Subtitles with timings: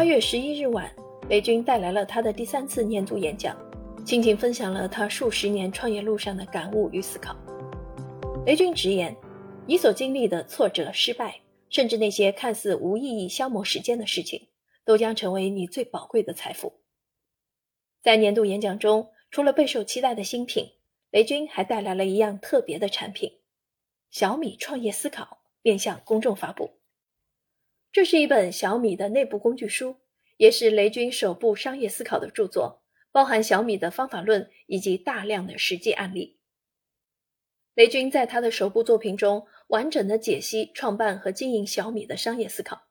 [0.00, 0.90] 八月十一日晚，
[1.28, 3.54] 雷军带来了他的第三次年度演讲，
[4.02, 7.36] 倾情分享了他数十年创业路上的感悟与思考。
[8.46, 9.14] 雷军直言，
[9.66, 14.48] 你所经历的挫折、失败，甚至那些看似无意义、消磨时间的事情，
[14.86, 16.80] 都将成为你最宝贵的财富。
[18.02, 20.64] 在年度演讲中，除了备受期待的新品，
[21.10, 23.30] 雷军还带来了一样特别的产品——
[24.10, 26.79] 小米创业思考，面向公众发布。
[27.92, 29.96] 这是一本小米的内部工具书，
[30.36, 36.38] 也是雷军首部商业思考的著作，包含小米的方法论以及大量的实际案例。
[37.74, 42.82] 雷军在他的首部作品中，完整的解析创办和经营小米的商业思考。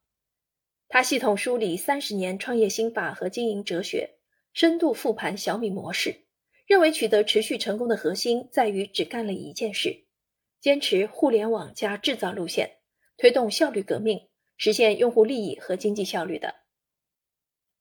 [0.90, 4.18] 他系统梳理三十年创业心法和经营哲学，
[4.54, 6.26] 深度复盘小米模式，
[6.66, 10.06] 认为取得持续成功的核心在于只干了一件事，
[10.60, 12.80] 坚持互联网加制造路线，
[13.16, 14.28] 推动效率革命。
[14.60, 16.54] 实现用户利益和经济效率的。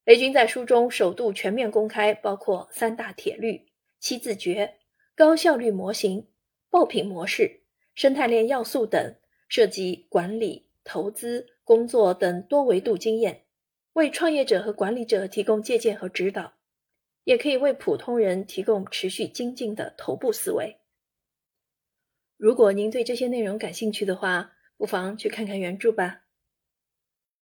[0.04, 3.66] 雷军在书中首度全面公开，包括三大铁律、
[3.98, 4.78] 七字诀、
[5.14, 6.28] 高效率模型、
[6.70, 9.16] 爆品模式、生态链要素等，
[9.48, 13.44] 涉及管理、投资、工作等多维度经验，
[13.94, 16.54] 为创业者和管理者提供借鉴和指导，
[17.24, 20.78] 也可以为普通人提供持续精进的头部思维。
[22.36, 26.22] 如果您对这些内容感兴趣的话，不妨去看看原著吧。